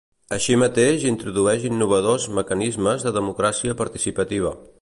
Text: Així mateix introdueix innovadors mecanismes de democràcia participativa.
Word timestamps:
Així 0.35 0.55
mateix 0.61 1.05
introdueix 1.09 1.67
innovadors 1.71 2.27
mecanismes 2.41 3.09
de 3.09 3.15
democràcia 3.19 3.81
participativa. 3.83 4.59